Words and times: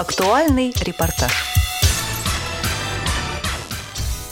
Актуальный 0.00 0.72
репортаж. 0.80 1.30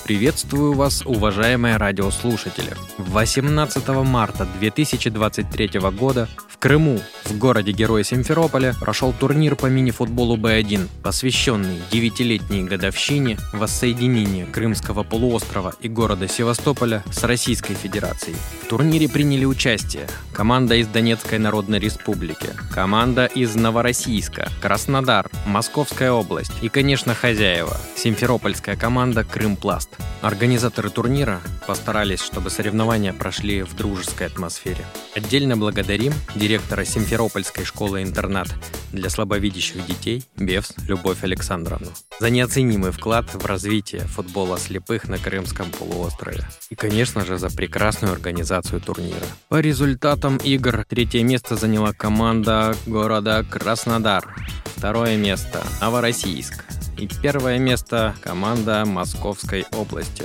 Приветствую 0.02 0.72
вас, 0.72 1.02
уважаемые 1.04 1.76
радиослушатели. 1.76 2.74
18 2.96 3.86
марта 3.88 4.46
2023 4.60 5.78
года 5.90 6.26
в 6.48 6.56
Крыму, 6.56 6.98
в 7.28 7.38
городе 7.38 7.72
Героя 7.72 8.02
Симферополя, 8.02 8.74
прошел 8.80 9.12
турнир 9.12 9.54
по 9.56 9.66
мини-футболу 9.66 10.36
Б1, 10.36 10.88
посвященный 11.02 11.80
девятилетней 11.90 12.64
годовщине 12.64 13.38
воссоединения 13.52 14.46
Крымского 14.46 15.02
полуострова 15.02 15.74
и 15.80 15.88
города 15.88 16.28
Севастополя 16.28 17.02
с 17.10 17.22
Российской 17.24 17.74
Федерацией. 17.74 18.36
В 18.62 18.66
турнире 18.68 19.08
приняли 19.08 19.44
участие 19.44 20.06
команда 20.32 20.76
из 20.76 20.86
Донецкой 20.86 21.38
Народной 21.38 21.78
Республики, 21.78 22.48
команда 22.72 23.26
из 23.26 23.54
Новороссийска, 23.54 24.48
Краснодар, 24.60 25.28
Московская 25.46 26.12
область 26.12 26.52
и, 26.62 26.68
конечно, 26.68 27.14
хозяева– 27.14 27.76
Симферопольская 27.96 28.76
команда 28.76 29.24
«Крымпласт». 29.24 29.90
Организаторы 30.22 30.90
турнира 30.90 31.40
постарались, 31.66 32.20
чтобы 32.20 32.50
соревнования 32.50 33.12
прошли 33.12 33.62
в 33.62 33.74
дружеской 33.74 34.26
атмосфере. 34.26 34.84
Отдельно 35.14 35.56
благодарим 35.56 36.12
директора 36.34 36.84
Симферопольской 37.18 37.64
школы-интернат 37.64 38.46
для 38.92 39.10
слабовидящих 39.10 39.84
детей 39.86 40.22
Бевс 40.36 40.72
Любовь 40.86 41.24
Александровну 41.24 41.88
за 42.20 42.30
неоценимый 42.30 42.92
вклад 42.92 43.34
в 43.34 43.44
развитие 43.44 44.02
футбола 44.02 44.56
слепых 44.56 45.08
на 45.08 45.18
Крымском 45.18 45.68
полуострове. 45.72 46.44
И, 46.70 46.76
конечно 46.76 47.26
же, 47.26 47.36
за 47.36 47.50
прекрасную 47.50 48.12
организацию 48.12 48.80
турнира. 48.80 49.26
По 49.48 49.58
результатам 49.58 50.36
игр 50.36 50.84
третье 50.88 51.24
место 51.24 51.56
заняла 51.56 51.92
команда 51.92 52.76
города 52.86 53.44
Краснодар. 53.50 54.36
Второе 54.76 55.16
место– 55.16 55.64
Новороссийск. 55.80 56.64
И 56.98 57.08
первое 57.20 57.58
место– 57.58 58.14
команда 58.22 58.84
Московской 58.86 59.64
области. 59.72 60.24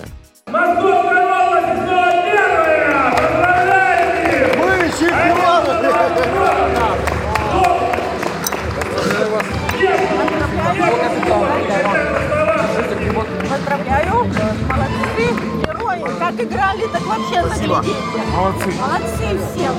Поздравляю, 13.50 14.25
молодцы, 14.69 15.25
герои. 15.66 16.19
Как 16.19 16.35
играли, 16.41 16.88
так 16.88 17.02
вообще 17.02 17.41
заглядите. 17.44 17.95
Молодцы. 18.35 18.72
Молодцы 18.80 19.39
все. 19.53 19.69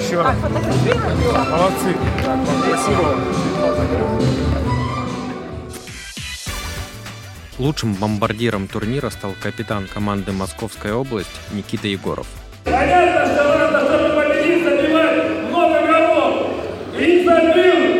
Еще 0.00 0.16
Так, 0.16 0.26
раз. 0.26 0.36
фотографируем. 0.36 1.18
Молодцы. 1.50 1.96
Спасибо. 2.68 3.16
Лучшим 7.58 7.94
бомбардиром 7.94 8.68
турнира 8.68 9.10
стал 9.10 9.32
капитан 9.40 9.86
команды 9.92 10.32
Московская 10.32 10.94
область 10.94 11.28
Никита 11.52 11.88
Егоров. 11.88 12.26
Понятно, 12.64 13.26
что 13.34 13.58
надо, 13.58 13.80
чтобы 13.86 14.14
победить, 14.14 14.64
забивать 14.64 15.30
много 15.48 15.86
голов. 15.86 16.34
И 17.30 17.99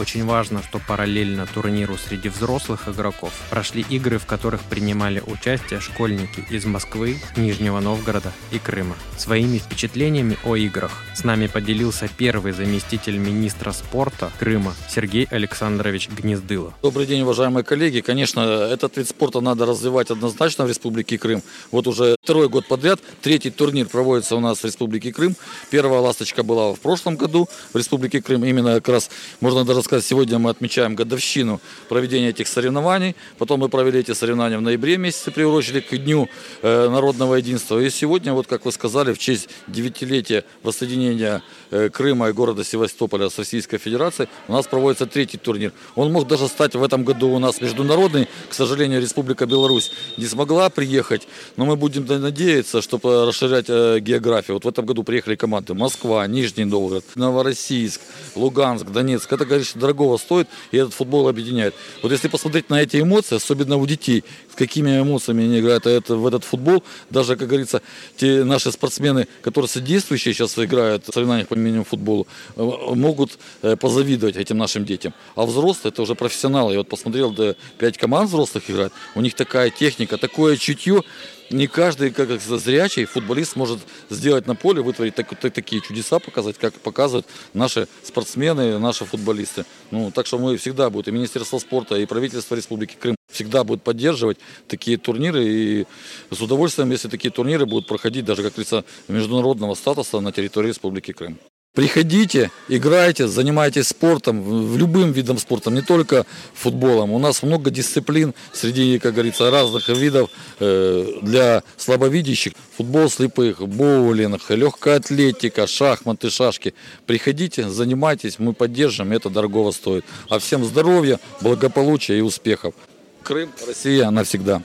Очень 0.00 0.24
важно, 0.24 0.62
что 0.62 0.80
параллельно 0.88 1.46
турниру 1.46 1.98
среди 1.98 2.30
взрослых 2.30 2.88
игроков 2.88 3.34
прошли 3.50 3.84
игры, 3.90 4.16
в 4.18 4.24
которых 4.24 4.62
принимали 4.62 5.22
участие 5.26 5.78
школьники 5.78 6.42
из 6.48 6.64
Москвы, 6.64 7.18
Нижнего 7.36 7.80
Новгорода 7.80 8.32
и 8.50 8.58
Крыма. 8.58 8.96
Своими 9.18 9.58
впечатлениями 9.58 10.38
о 10.42 10.56
играх 10.56 11.04
с 11.14 11.22
нами 11.22 11.48
поделился 11.48 12.08
первый 12.08 12.52
заместитель 12.52 13.18
министра 13.18 13.72
спорта 13.72 14.32
Крыма 14.38 14.74
Сергей 14.88 15.26
Александрович 15.30 16.08
Гнездыло. 16.08 16.72
Добрый 16.80 17.04
день, 17.04 17.20
уважаемые 17.20 17.62
коллеги. 17.62 18.00
Конечно, 18.00 18.40
этот 18.40 18.96
вид 18.96 19.06
спорта 19.06 19.42
надо 19.42 19.66
развивать 19.66 20.10
однозначно 20.10 20.64
в 20.64 20.68
Республике 20.68 21.18
Крым. 21.18 21.42
Вот 21.72 21.86
уже 21.86 22.16
второй 22.22 22.48
год 22.48 22.66
подряд 22.66 23.00
третий 23.20 23.50
турнир 23.50 23.86
проводится 23.86 24.34
у 24.34 24.40
нас 24.40 24.60
в 24.60 24.64
Республике 24.64 25.12
Крым. 25.12 25.36
Первая 25.68 26.00
ласточка 26.00 26.42
была 26.42 26.72
в 26.72 26.80
прошлом 26.80 27.16
году 27.16 27.50
в 27.74 27.76
Республике 27.76 28.22
Крым. 28.22 28.46
Именно 28.46 28.76
как 28.76 28.88
раз, 28.88 29.10
можно 29.40 29.66
даже 29.66 29.82
сказать, 29.82 29.89
сегодня 29.98 30.38
мы 30.38 30.50
отмечаем 30.50 30.94
годовщину 30.94 31.60
проведения 31.88 32.28
этих 32.28 32.46
соревнований. 32.46 33.16
Потом 33.38 33.60
мы 33.60 33.68
провели 33.68 34.00
эти 34.00 34.12
соревнования 34.12 34.58
в 34.58 34.62
ноябре 34.62 34.96
месяце, 34.96 35.32
приурочили 35.32 35.80
к 35.80 35.96
Дню 35.96 36.28
э, 36.62 36.88
народного 36.88 37.34
единства. 37.34 37.78
И 37.80 37.90
сегодня, 37.90 38.32
вот 38.32 38.46
как 38.46 38.64
вы 38.64 38.72
сказали, 38.72 39.12
в 39.12 39.18
честь 39.18 39.48
девятилетия 39.66 40.44
воссоединения 40.62 41.42
э, 41.70 41.88
Крыма 41.88 42.28
и 42.28 42.32
города 42.32 42.62
Севастополя 42.62 43.28
с 43.28 43.38
Российской 43.38 43.78
Федерацией 43.78 44.28
у 44.46 44.52
нас 44.52 44.66
проводится 44.66 45.06
третий 45.06 45.38
турнир. 45.38 45.72
Он 45.96 46.12
мог 46.12 46.28
даже 46.28 46.46
стать 46.46 46.74
в 46.74 46.82
этом 46.82 47.04
году 47.04 47.28
у 47.30 47.38
нас 47.38 47.60
международный. 47.60 48.28
К 48.48 48.54
сожалению, 48.54 49.00
Республика 49.00 49.46
Беларусь 49.46 49.90
не 50.16 50.26
смогла 50.26 50.70
приехать, 50.70 51.26
но 51.56 51.64
мы 51.64 51.76
будем 51.76 52.06
надеяться, 52.06 52.82
чтобы 52.82 53.26
расширять 53.26 53.66
э, 53.68 53.98
географию. 54.00 54.54
Вот 54.54 54.64
в 54.64 54.68
этом 54.68 54.86
году 54.86 55.02
приехали 55.02 55.36
команды 55.36 55.74
Москва, 55.74 56.26
Нижний 56.26 56.64
Новгород, 56.64 57.04
Новороссийск, 57.14 58.00
Луганск, 58.34 58.86
Донецк. 58.86 59.32
Это, 59.32 59.46
конечно, 59.46 59.79
дорогого 59.80 60.16
стоит, 60.18 60.48
и 60.70 60.76
этот 60.76 60.94
футбол 60.94 61.28
объединяет. 61.28 61.74
Вот 62.02 62.12
если 62.12 62.28
посмотреть 62.28 62.70
на 62.70 62.80
эти 62.80 63.00
эмоции, 63.00 63.36
особенно 63.36 63.76
у 63.76 63.86
детей, 63.86 64.24
с 64.52 64.54
какими 64.54 65.00
эмоциями 65.00 65.44
они 65.44 65.60
играют 65.60 65.86
это, 65.86 66.16
в 66.16 66.26
этот 66.26 66.44
футбол, 66.44 66.84
даже, 67.10 67.36
как 67.36 67.48
говорится, 67.48 67.82
те 68.16 68.44
наши 68.44 68.70
спортсмены, 68.70 69.26
которые 69.42 69.68
содействующие 69.68 70.34
сейчас 70.34 70.58
играют 70.58 71.08
в 71.08 71.12
соревнованиях 71.12 71.48
по 71.48 71.54
мини-футболу, 71.54 72.26
э, 72.56 72.62
могут 72.94 73.38
э, 73.62 73.76
позавидовать 73.76 74.36
этим 74.36 74.58
нашим 74.58 74.84
детям. 74.84 75.14
А 75.34 75.44
взрослые, 75.44 75.90
это 75.92 76.02
уже 76.02 76.14
профессионалы. 76.14 76.72
Я 76.72 76.78
вот 76.78 76.88
посмотрел, 76.88 77.32
да, 77.32 77.54
пять 77.78 77.98
команд 77.98 78.28
взрослых 78.28 78.70
играют, 78.70 78.92
у 79.14 79.20
них 79.20 79.34
такая 79.34 79.70
техника, 79.70 80.18
такое 80.18 80.56
чутье, 80.56 81.02
не 81.50 81.66
каждый, 81.66 82.10
как 82.10 82.40
зрячий 82.40 83.04
футболист 83.04 83.56
может 83.56 83.80
сделать 84.08 84.46
на 84.46 84.54
поле, 84.54 84.82
вытворить 84.82 85.14
так- 85.14 85.38
так- 85.40 85.52
такие 85.52 85.82
чудеса, 85.82 86.18
показать, 86.18 86.56
как 86.58 86.74
показывают 86.74 87.26
наши 87.54 87.88
спортсмены, 88.04 88.78
наши 88.78 89.04
футболисты. 89.04 89.64
Ну, 89.90 90.10
так 90.10 90.26
что 90.26 90.38
мы 90.38 90.56
всегда 90.56 90.88
будем, 90.88 91.14
и 91.14 91.16
Министерство 91.16 91.58
спорта, 91.58 91.96
и 91.96 92.06
правительство 92.06 92.54
Республики 92.54 92.96
Крым 92.98 93.16
всегда 93.30 93.64
будут 93.64 93.82
поддерживать 93.82 94.38
такие 94.68 94.96
турниры. 94.96 95.44
И 95.44 95.86
с 96.30 96.40
удовольствием, 96.40 96.90
если 96.90 97.08
такие 97.08 97.30
турниры 97.30 97.66
будут 97.66 97.86
проходить 97.86 98.24
даже, 98.24 98.42
как 98.42 98.52
говорится, 98.52 98.84
международного 99.08 99.74
статуса 99.74 100.20
на 100.20 100.32
территории 100.32 100.68
Республики 100.68 101.12
Крым. 101.12 101.38
Приходите, 101.72 102.50
играйте, 102.68 103.28
занимайтесь 103.28 103.86
спортом, 103.88 104.42
в- 104.42 104.76
любым 104.76 105.12
видом 105.12 105.38
спорта, 105.38 105.70
не 105.70 105.82
только 105.82 106.26
футболом. 106.52 107.12
У 107.12 107.18
нас 107.20 107.44
много 107.44 107.70
дисциплин 107.70 108.34
среди, 108.52 108.98
как 108.98 109.14
говорится, 109.14 109.52
разных 109.52 109.88
видов 109.88 110.30
э, 110.58 111.06
для 111.22 111.62
слабовидящих. 111.76 112.54
Футбол 112.76 113.08
слепых, 113.08 113.60
боулинг, 113.68 114.50
легкая 114.50 114.96
атлетика, 114.96 115.68
шахматы, 115.68 116.28
шашки. 116.28 116.74
Приходите, 117.06 117.68
занимайтесь, 117.68 118.40
мы 118.40 118.52
поддержим, 118.52 119.12
это 119.12 119.30
дорогого 119.30 119.70
стоит. 119.70 120.04
А 120.28 120.40
всем 120.40 120.64
здоровья, 120.64 121.20
благополучия 121.40 122.18
и 122.18 122.20
успехов. 122.20 122.74
Крым, 123.22 123.50
Россия 123.64 124.10
навсегда. 124.10 124.62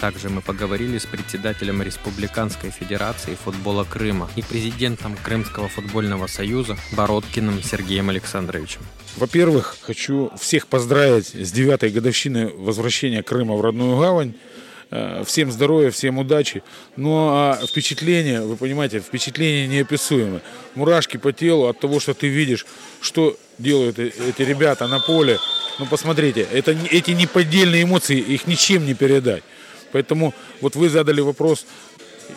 Также 0.00 0.28
мы 0.28 0.42
поговорили 0.42 0.96
с 0.98 1.06
председателем 1.06 1.82
Республиканской 1.82 2.70
Федерации 2.70 3.34
футбола 3.34 3.82
Крыма 3.84 4.30
и 4.36 4.42
президентом 4.42 5.16
Крымского 5.16 5.68
футбольного 5.68 6.28
союза 6.28 6.76
Бородкиным 6.92 7.60
Сергеем 7.62 8.08
Александровичем. 8.08 8.80
Во-первых, 9.16 9.76
хочу 9.82 10.30
всех 10.38 10.68
поздравить 10.68 11.26
с 11.34 11.50
девятой 11.50 11.90
годовщиной 11.90 12.52
возвращения 12.54 13.24
Крыма 13.24 13.56
в 13.56 13.60
родную 13.60 13.98
гавань. 13.98 14.34
Э, 14.92 15.24
Всем 15.26 15.50
здоровья, 15.50 15.90
всем 15.90 16.18
удачи. 16.18 16.62
Ну 16.94 17.30
а 17.30 17.58
впечатление, 17.68 18.42
вы 18.42 18.56
понимаете, 18.56 19.00
впечатление 19.00 19.66
неописуемое. 19.66 20.42
Мурашки 20.76 21.16
по 21.16 21.32
телу 21.32 21.66
от 21.66 21.80
того, 21.80 21.98
что 21.98 22.14
ты 22.14 22.28
видишь, 22.28 22.66
что 23.00 23.36
делают 23.58 23.98
э- 23.98 24.12
эти 24.28 24.42
ребята 24.42 24.86
на 24.86 25.00
поле. 25.00 25.38
Ну 25.80 25.86
посмотрите, 25.86 26.46
это, 26.52 26.70
эти 26.90 27.10
неподдельные 27.10 27.82
эмоции, 27.82 28.18
их 28.18 28.46
ничем 28.46 28.86
не 28.86 28.94
передать. 28.94 29.42
Поэтому 29.92 30.34
вот 30.60 30.76
вы 30.76 30.88
задали 30.88 31.20
вопрос, 31.20 31.66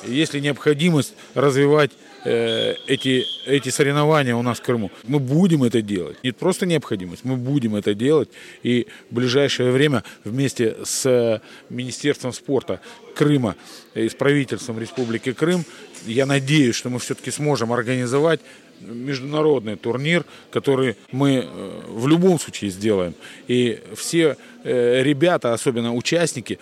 есть 0.05 0.33
ли 0.33 0.41
необходимость 0.41 1.13
развивать 1.33 1.91
э, 2.23 2.75
эти, 2.87 3.25
эти 3.45 3.69
соревнования 3.69 4.35
у 4.35 4.41
нас 4.41 4.59
в 4.59 4.61
Крыму. 4.61 4.91
Мы 5.03 5.19
будем 5.19 5.63
это 5.63 5.81
делать. 5.81 6.17
Не 6.23 6.31
просто 6.31 6.65
необходимость, 6.65 7.23
мы 7.23 7.35
будем 7.35 7.75
это 7.75 7.93
делать. 7.93 8.29
И 8.63 8.87
в 9.09 9.15
ближайшее 9.15 9.71
время 9.71 10.03
вместе 10.23 10.77
с 10.83 11.05
э, 11.05 11.41
Министерством 11.69 12.33
спорта 12.33 12.79
Крыма 13.15 13.55
и 13.93 14.07
с 14.07 14.13
правительством 14.13 14.79
Республики 14.79 15.33
Крым, 15.33 15.65
я 16.05 16.25
надеюсь, 16.25 16.75
что 16.75 16.89
мы 16.89 16.99
все-таки 16.99 17.31
сможем 17.31 17.71
организовать 17.73 18.39
международный 18.79 19.75
турнир, 19.75 20.25
который 20.51 20.95
мы 21.11 21.45
э, 21.45 21.81
в 21.87 22.07
любом 22.07 22.39
случае 22.39 22.71
сделаем. 22.71 23.13
И 23.47 23.79
все 23.95 24.37
ребята, 24.63 25.55
особенно 25.55 25.95
участники, 25.95 26.59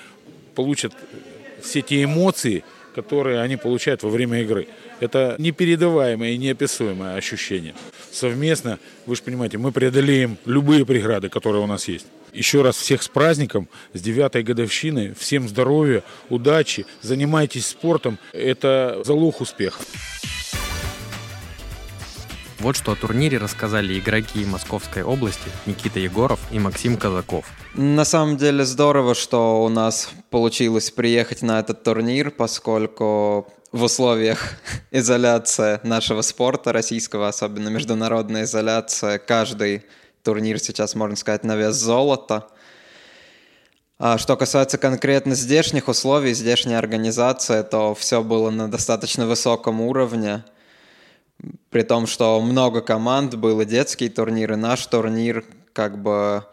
получат 0.60 0.92
все 1.62 1.82
те 1.82 2.04
эмоции, 2.04 2.66
которые 2.94 3.40
они 3.40 3.56
получают 3.56 4.04
во 4.04 4.10
время 4.10 4.42
игры. 4.42 4.68
Это 5.00 5.36
непередаваемое 5.38 6.32
и 6.32 6.38
неописуемое 6.38 7.16
ощущение. 7.16 7.74
Совместно, 8.12 8.78
вы 9.06 9.16
же 9.16 9.24
понимаете, 9.24 9.58
мы 9.58 9.72
преодолеем 9.72 10.38
любые 10.44 10.86
преграды, 10.86 11.30
которые 11.30 11.64
у 11.64 11.66
нас 11.66 11.88
есть. 11.88 12.08
Еще 12.34 12.62
раз 12.62 12.76
всех 12.76 13.04
с 13.04 13.08
праздником, 13.08 13.70
с 13.94 14.02
девятой 14.02 14.44
годовщиной. 14.44 15.14
Всем 15.18 15.48
здоровья, 15.48 16.04
удачи, 16.28 16.86
занимайтесь 17.02 17.68
спортом. 17.68 18.20
Это 18.34 19.02
залог 19.06 19.40
успеха. 19.40 19.82
Вот 22.60 22.76
что 22.76 22.92
о 22.92 22.96
турнире 22.98 23.38
рассказали 23.38 23.98
игроки 23.98 24.44
Московской 24.44 25.04
области 25.04 25.50
Никита 25.66 26.02
Егоров 26.02 26.42
и 26.52 26.60
Максим 26.60 26.98
Казаков. 26.98 27.46
На 27.76 28.04
самом 28.04 28.36
деле 28.36 28.66
здорово, 28.66 29.16
что 29.16 29.64
у 29.64 29.70
нас 29.70 30.12
получилось 30.30 30.92
приехать 30.92 31.42
на 31.42 31.60
этот 31.60 31.84
турнир, 31.84 32.32
поскольку 32.32 33.48
в 33.72 33.84
условиях 33.84 34.54
изоляции 34.92 35.80
нашего 35.84 36.22
спорта, 36.22 36.72
российского, 36.72 37.28
особенно 37.28 37.70
международная 37.70 38.44
изоляция, 38.44 39.20
каждый 39.20 39.84
турнир 40.24 40.60
сейчас, 40.60 40.96
можно 40.96 41.16
сказать, 41.16 41.44
на 41.44 41.56
вес 41.56 41.76
золота. 41.76 42.48
А 43.98 44.18
что 44.18 44.38
касается 44.38 44.78
конкретно 44.78 45.36
здешних 45.36 45.88
условий, 45.88 46.34
здешней 46.34 46.78
организации, 46.78 47.64
то 47.64 47.94
все 47.96 48.24
было 48.24 48.50
на 48.50 48.70
достаточно 48.70 49.28
высоком 49.28 49.82
уровне– 49.82 50.44
при 51.70 51.84
том, 51.84 52.08
что 52.08 52.40
много 52.42 52.82
команд, 52.82 53.36
было 53.36 53.66
детский 53.66 54.10
турнир 54.10 54.54
и 54.54 54.56
наш 54.56 54.86
турнир, 54.88 55.46
как 55.74 56.02
бы 56.02 56.46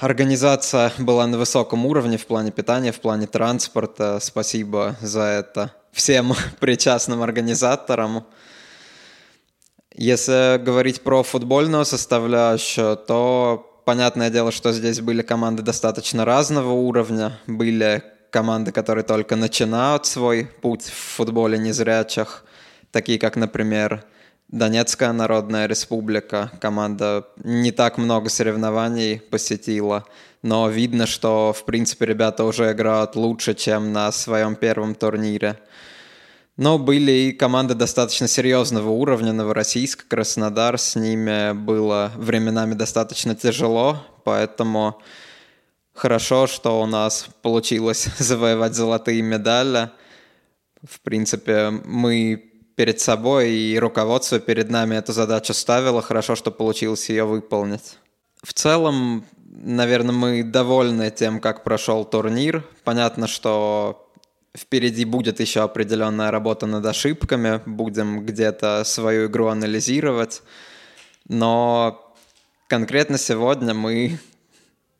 организация 0.00 0.92
была 0.98 1.26
на 1.26 1.38
высоком 1.38 1.86
уровне 1.86 2.18
в 2.18 2.26
плане 2.26 2.50
питания, 2.50 2.92
в 2.92 3.00
плане 3.00 3.26
транспорта. 3.26 4.18
Спасибо 4.20 4.96
за 5.00 5.22
это 5.22 5.72
всем 5.92 6.34
причастным 6.60 7.22
организаторам. 7.22 8.26
Если 9.94 10.58
говорить 10.62 11.02
про 11.02 11.22
футбольную 11.22 11.84
составляющую, 11.84 12.96
то 12.96 13.82
понятное 13.86 14.30
дело, 14.30 14.52
что 14.52 14.72
здесь 14.72 15.00
были 15.00 15.22
команды 15.22 15.62
достаточно 15.62 16.24
разного 16.24 16.72
уровня. 16.72 17.38
Были 17.46 18.02
команды, 18.30 18.72
которые 18.72 19.04
только 19.04 19.36
начинают 19.36 20.04
свой 20.04 20.44
путь 20.60 20.84
в 20.84 21.16
футболе 21.16 21.56
незрячих 21.56 22.44
такие 22.96 23.18
как, 23.18 23.36
например, 23.36 24.04
Донецкая 24.48 25.12
Народная 25.12 25.66
Республика. 25.66 26.52
Команда 26.60 27.26
не 27.42 27.72
так 27.72 27.98
много 27.98 28.28
соревнований 28.28 29.18
посетила, 29.18 30.04
но 30.42 30.68
видно, 30.68 31.06
что, 31.06 31.52
в 31.52 31.64
принципе, 31.64 32.06
ребята 32.06 32.44
уже 32.44 32.70
играют 32.70 33.16
лучше, 33.16 33.54
чем 33.54 33.92
на 33.92 34.12
своем 34.12 34.54
первом 34.54 34.94
турнире. 34.94 35.58
Но 36.56 36.78
были 36.78 37.10
и 37.10 37.32
команды 37.32 37.74
достаточно 37.74 38.28
серьезного 38.28 38.88
уровня, 38.88 39.32
Новороссийск, 39.32 40.06
Краснодар, 40.06 40.78
с 40.78 40.94
ними 40.94 41.52
было 41.52 42.12
временами 42.16 42.74
достаточно 42.74 43.34
тяжело, 43.34 43.98
поэтому 44.24 45.02
хорошо, 45.92 46.46
что 46.46 46.80
у 46.80 46.86
нас 46.86 47.26
получилось 47.42 48.08
завоевать 48.18 48.74
золотые 48.74 49.22
медали. 49.22 49.90
В 50.88 51.00
принципе, 51.00 51.70
мы 51.70 52.45
перед 52.76 53.00
собой, 53.00 53.50
и 53.50 53.78
руководство 53.78 54.38
перед 54.38 54.70
нами 54.70 54.94
эту 54.96 55.12
задачу 55.12 55.54
ставило. 55.54 56.02
Хорошо, 56.02 56.36
что 56.36 56.50
получилось 56.50 57.08
ее 57.08 57.24
выполнить. 57.24 57.96
В 58.42 58.52
целом, 58.52 59.24
наверное, 59.44 60.14
мы 60.14 60.42
довольны 60.44 61.10
тем, 61.10 61.40
как 61.40 61.64
прошел 61.64 62.04
турнир. 62.04 62.64
Понятно, 62.84 63.26
что 63.26 64.08
впереди 64.56 65.04
будет 65.04 65.40
еще 65.40 65.62
определенная 65.62 66.30
работа 66.30 66.66
над 66.66 66.84
ошибками, 66.86 67.60
будем 67.66 68.24
где-то 68.24 68.84
свою 68.84 69.26
игру 69.26 69.48
анализировать. 69.48 70.42
Но 71.28 72.14
конкретно 72.68 73.18
сегодня 73.18 73.74
мы, 73.74 74.18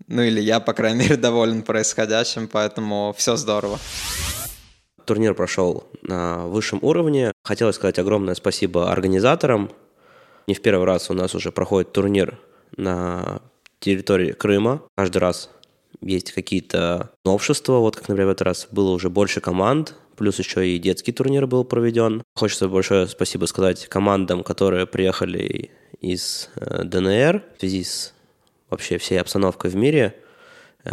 ну 0.09 0.23
или 0.23 0.41
я, 0.41 0.61
по 0.61 0.73
крайней 0.73 1.01
мере, 1.01 1.17
доволен 1.17 1.63
происходящим, 1.63 2.49
поэтому 2.49 3.15
все 3.17 3.37
здорово. 3.37 3.79
Турнир 5.07 5.35
прошел 5.35 5.85
на 6.03 6.47
высшем 6.47 6.81
уровне. 6.83 7.33
Хотелось 7.45 7.77
сказать 7.77 7.99
огромное 7.99 8.35
спасибо 8.35 8.91
организаторам. 8.91 9.71
Не 10.49 10.55
в 10.55 10.63
первый 10.63 10.85
раз 10.85 11.11
у 11.11 11.15
нас 11.15 11.35
уже 11.35 11.53
проходит 11.53 11.93
турнир 11.93 12.39
на 12.77 13.41
территории 13.79 14.33
Крыма. 14.33 14.83
Каждый 14.97 15.19
раз 15.19 15.51
есть 16.01 16.33
какие-то 16.33 17.11
новшества. 17.25 17.79
Вот 17.79 17.97
как, 17.97 18.09
например, 18.09 18.29
в 18.29 18.33
этот 18.33 18.43
раз 18.43 18.69
было 18.71 18.91
уже 18.91 19.09
больше 19.09 19.41
команд, 19.41 19.95
плюс 20.17 20.39
еще 20.41 20.69
и 20.69 20.79
детский 20.79 21.13
турнир 21.13 21.47
был 21.47 21.65
проведен. 21.65 22.23
Хочется 22.35 22.69
большое 22.69 23.07
спасибо 23.07 23.47
сказать 23.47 23.87
командам, 23.87 24.43
которые 24.43 24.87
приехали 24.87 25.71
из 26.01 26.51
э, 26.57 26.83
ДНР 26.85 27.45
в 27.57 27.61
связи 27.61 27.85
с 27.85 28.13
вообще 28.71 28.99
всей 28.99 29.21
обстановкой 29.21 29.71
в 29.71 29.77
мире– 29.77 30.17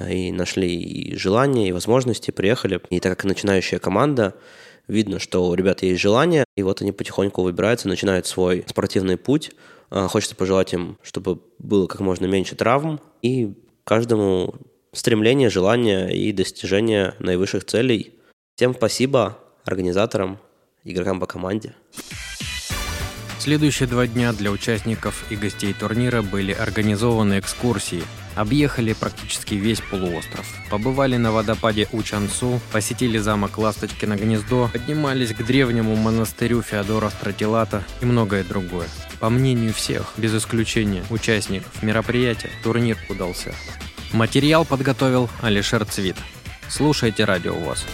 и 0.10 0.32
нашли 0.32 0.76
и 0.76 1.16
желание, 1.16 1.70
и 1.70 1.72
возможности, 1.72 2.32
приехали. 2.32 2.82
И 2.90 3.00
так 3.00 3.18
как 3.18 3.26
начинающая 3.26 3.80
команда, 3.80 4.36
видно, 4.88 5.20
что 5.20 5.48
у 5.48 5.54
ребят 5.54 5.84
есть 5.84 6.02
желание, 6.02 6.46
и 6.56 6.64
вот 6.64 6.82
они 6.82 6.92
потихоньку 6.92 7.42
выбираются, 7.42 7.88
начинают 7.88 8.28
свой 8.28 8.66
спортивный 8.68 9.18
путь. 9.18 9.52
Э, 9.92 10.08
хочется 10.10 10.36
пожелать 10.36 10.74
им, 10.74 10.98
чтобы 11.02 11.40
было 11.60 11.88
как 11.88 12.02
можно 12.02 12.26
меньше 12.26 12.56
травм, 12.56 13.00
и 13.22 13.54
каждому 13.84 14.56
стремление, 14.92 15.50
желание 15.50 16.16
и 16.16 16.32
достижение 16.32 17.16
наивысших 17.20 17.66
целей. 17.66 18.14
Всем 18.56 18.74
спасибо 18.76 19.40
организаторам, 19.66 20.40
игрокам 20.84 21.20
по 21.20 21.26
команде. 21.26 21.74
Следующие 23.40 23.90
два 23.90 24.08
дня 24.08 24.32
для 24.32 24.52
участников 24.52 25.26
и 25.30 25.36
гостей 25.36 25.74
турнира 25.74 26.22
были 26.22 26.54
организованы 26.54 27.40
экскурсии. 27.40 28.04
Объехали 28.36 28.94
практически 28.94 29.56
весь 29.56 29.82
полуостров. 29.82 30.46
Побывали 30.70 31.18
на 31.18 31.32
водопаде 31.32 31.88
Учансу, 31.92 32.60
посетили 32.72 33.18
замок 33.18 33.58
Ласточкино 33.58 34.16
гнездо, 34.16 34.70
поднимались 34.74 35.34
к 35.34 35.44
древнему 35.44 35.96
монастырю 35.96 36.62
Феодора 36.62 37.10
Стратилата 37.10 37.84
и 38.02 38.06
многое 38.06 38.44
другое. 38.44 38.88
По 39.20 39.30
мнению 39.30 39.74
всех, 39.74 40.14
без 40.18 40.36
исключения 40.36 41.04
участников 41.10 41.84
мероприятия, 41.84 42.50
турнир 42.64 42.98
удался. 43.10 43.54
Материал 44.12 44.66
подготовил 44.66 45.30
Алишер 45.42 45.86
Цвит. 45.86 46.18
Слушайте 46.70 47.26
радио 47.26 47.54
ВОЗ. 47.54 47.86